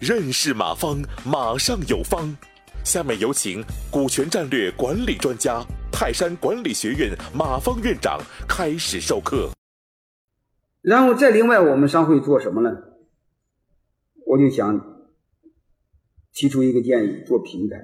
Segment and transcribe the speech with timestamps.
[0.00, 2.36] 认识马方，马上有方。
[2.84, 9.50] 下面有请股权战略管理专家、泰山管理学院马方院长开始授课。
[10.80, 12.70] 然后再另外，我们商会做什么呢？
[14.26, 15.06] 我就想
[16.32, 17.76] 提出一个建议：做平台。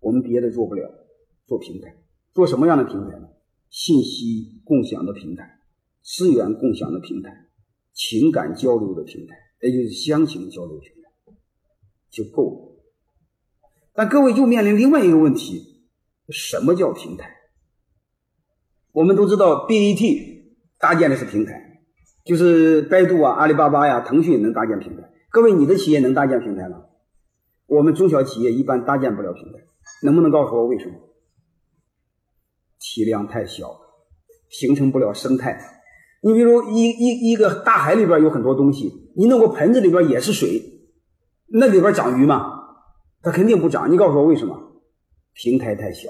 [0.00, 0.82] 我们别的做不了，
[1.46, 1.94] 做平台。
[2.34, 3.28] 做什么样的平台呢？
[3.70, 5.53] 信息共享的平台，
[6.04, 7.48] 资源共享的平台，
[7.92, 10.94] 情感交流的平台，也就是乡情交流平台。
[12.10, 12.84] 就够了，
[13.92, 15.88] 但各位又面临另外一个问题：
[16.28, 17.34] 什么叫平台？
[18.92, 20.44] 我们都知道，BAT
[20.78, 21.82] 搭建的是平台，
[22.24, 25.10] 就是百度啊、阿里巴巴呀、腾讯能搭建平台。
[25.28, 26.84] 各位，你的企业能搭建平台吗？
[27.66, 29.58] 我们中小企业一般搭建不了平台，
[30.04, 30.94] 能不能告诉我为什么？
[32.78, 33.80] 体量太小，
[34.48, 35.82] 形成不了生态。
[36.24, 40.62] 你比如一一一个大海里边有很多东西，你弄个盆子里边也是水。
[41.52, 42.46] 那里边长鱼吗？
[43.22, 43.92] 它肯定不长。
[43.92, 44.58] 你告诉我为什么？
[45.34, 46.08] 平台太小。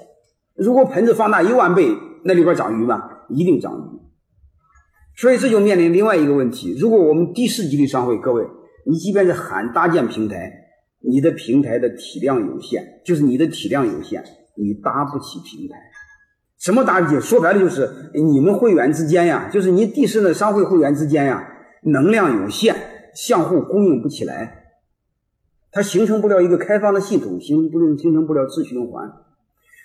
[0.54, 1.88] 如果盆子放大一万倍，
[2.24, 3.02] 那里边长鱼吗？
[3.28, 4.00] 一定长鱼。
[5.16, 8.44] 所以这就面临另外一个问题：如果我们第四级的商会，各位，
[8.86, 10.52] 你即便是喊搭建平台，
[11.00, 14.22] 你的平台的体量有限，就是你的体量有限，
[14.56, 15.76] 你搭不起平台。
[16.64, 17.20] 什么搭不起？
[17.20, 21.46] 说白了就是你们会员之间呀，就是你地市的商会会员之间呀，
[21.82, 22.74] 能量有限，
[23.14, 24.64] 相互供应不起来。
[25.70, 29.12] 它形成不了一个开放的系统，形不形成不了自循环，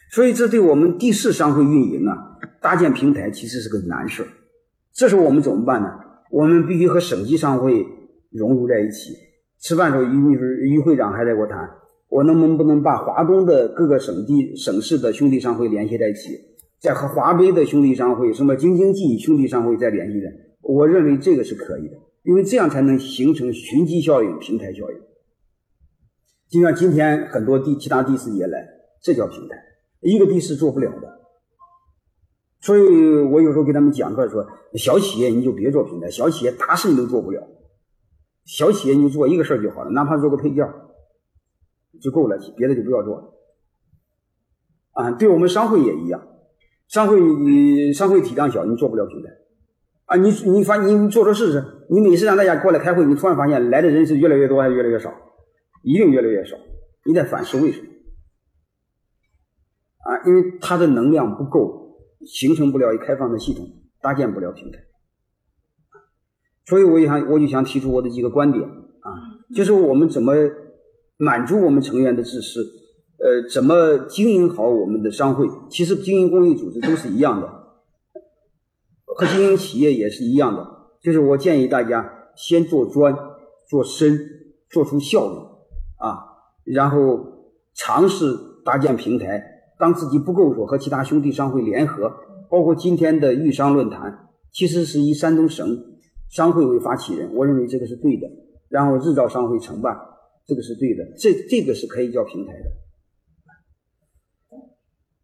[0.09, 4.25] 所以这对我们地市商会运营啊，搭建平台其实是个难事
[4.93, 5.89] 这时候我们怎么办呢？
[6.31, 7.85] 我们必须和省级商会
[8.31, 9.17] 融入在一起。
[9.59, 11.69] 吃饭时候，于秘书于会长还在给我谈，
[12.07, 16.37] 我能不能不能把华东的各个省地省市的兄弟商会联系在一起，
[16.79, 20.27] 再和华北的兄弟商会、什么京津冀兄弟商会再联系的？
[20.61, 24.97] 我认为这个是可以的，因为这样才能形成群集效应、平台效应。
[26.47, 28.67] 就像今天很多地其他地市也来，
[29.01, 29.55] 这叫平台，
[30.01, 31.19] 一个地市做不了的。
[32.61, 37.47] 所以我有时候给他们讲课说，小企业你就别做平台，小企业大事你都做不了，
[38.45, 40.65] 小企业你就做一个事儿就好了，哪怕做个配件
[42.01, 43.33] 就够了，别的就不要做了。
[44.91, 46.27] 啊，对我们商会也一样，
[46.89, 49.29] 商会你商会体量小，你做不了平台。
[50.05, 55.13] 啊，你你发你做做试试，你每次让大家过来开会，你突然发现来的人是越来越多还是越来越少？
[55.83, 56.57] 一定越来越少，
[57.05, 57.87] 你得反思为什么？
[59.99, 61.95] 啊，因为它的能量不够，
[62.25, 63.65] 形成不了一开放的系统，
[64.01, 64.79] 搭建不了平台。
[66.65, 69.09] 所以我想，我就想提出我的几个观点啊，
[69.55, 70.33] 就是我们怎么
[71.17, 72.65] 满足我们成员的自私，
[73.21, 75.45] 呃，怎么经营好我们的商会？
[75.69, 77.47] 其实经营公益组织都是一样的，
[79.05, 80.65] 和经营企业也是一样的。
[81.01, 83.13] 就是我建议大家先做专，
[83.69, 84.17] 做深，
[84.69, 85.35] 做出效率。
[85.97, 86.15] 啊，
[86.63, 87.19] 然后
[87.73, 89.43] 尝试搭建平台，
[89.77, 92.09] 当自己不够的时候，和其他兄弟商会联合，
[92.49, 95.67] 包括今天的豫商论坛，其实是以山东省
[96.29, 98.27] 商会为发起人，我认为这个是对的。
[98.69, 99.93] 然后日照商会承办，
[100.45, 102.71] 这个是对的，这这个是可以叫平台的。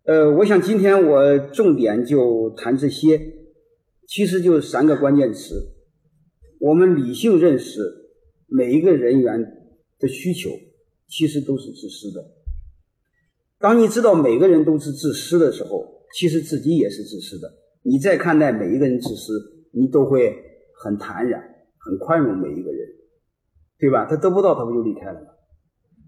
[0.05, 3.19] 呃，我想今天我重点就谈这些，
[4.07, 5.73] 其实就是三个关键词：
[6.59, 7.79] 我们理性认识
[8.47, 9.61] 每一个人员。
[9.97, 10.49] 的需求
[11.07, 12.21] 其实都是自私的。
[13.59, 17.47] 当你知道每个人都是自私的时候，其实自己也是自私的。
[17.81, 19.39] 你再看待每一个人自私，
[19.71, 20.35] 你都会
[20.75, 21.41] 很坦然、
[21.77, 22.89] 很宽容每一个人，
[23.79, 24.05] 对吧？
[24.05, 25.27] 他得不到，他不就离开了吗？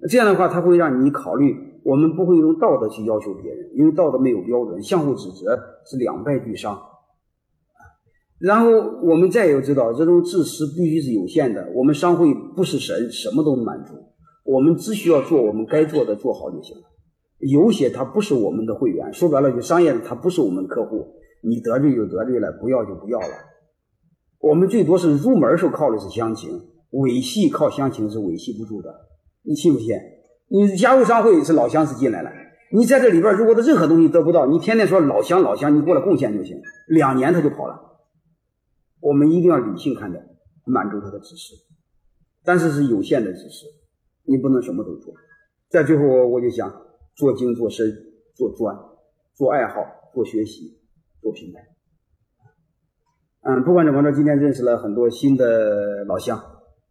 [0.10, 1.56] 这样的话，他会让你考虑，
[1.88, 5.58] 我们不会用道德去要求别人，因为道德没有标准，相互指责
[5.90, 6.78] 是两败俱伤。
[8.40, 8.70] 然后
[9.04, 11.72] 我们再有知道，这种自私必须是有限的。
[11.74, 13.94] 我们商会不是神，什么都能满足。
[14.44, 16.84] 我们只需要做我们该做的，做好就行了。
[17.40, 21.08] 有些他不是我们的会员，说白了就商业，他不是我们客户，
[21.42, 23.34] 你得罪就得罪了，不要就不要了。
[24.42, 26.50] 我们最多是入门时候靠的是乡情，
[26.90, 28.94] 维系靠乡情是维系不住的。
[29.44, 29.96] 你信不信？
[30.50, 32.32] 你加入商会是老乡是进来了，
[32.72, 38.00] 你在这里边如果他任何东西得不到，你天天说老乡老乡，你过来贡献就行，两年他就跑了。
[39.00, 40.20] 我们一定要理性看待，
[40.66, 41.54] 满足他的支持，
[42.44, 43.66] 但是是有限的支持，
[44.24, 45.14] 你不能什么都做。
[45.70, 46.72] 在最后，我就想
[47.16, 47.92] 做精、做深、
[48.36, 48.76] 做专、
[49.36, 49.82] 做爱好、
[50.14, 50.80] 做学习、
[51.22, 51.60] 做平台。
[53.42, 56.42] 嗯，不管怎么着，今天认识了很多新的老乡，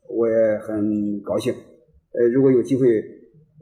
[0.09, 1.55] 我也很高兴。
[1.55, 3.03] 呃，如果有机会，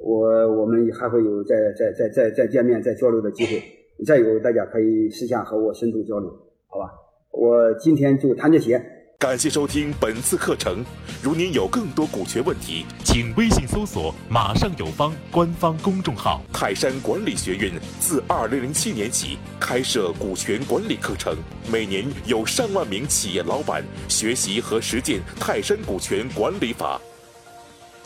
[0.05, 3.63] 我我们还会有再再再再再见面、再交流的机会。
[4.05, 6.29] 再有，大家可以私下和我深度交流，
[6.67, 6.91] 好吧？
[7.31, 8.85] 我今天就谈这些。
[9.19, 10.85] 感谢收听本次课程。
[11.23, 16.43] 如您有更多股权问题，请微信搜索“马上有方”官方公众号。
[16.53, 21.35] 泰山管理学院自二零零七年起开设股权管理课程，
[21.73, 27.01] 每年有上万名企业老板学习和实践泰山股权管理法。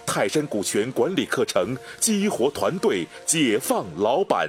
[0.09, 4.49] 泰山股权管理课程激活团队，解放老板。